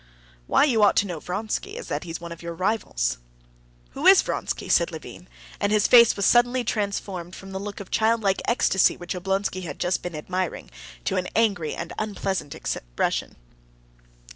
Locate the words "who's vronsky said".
3.91-4.91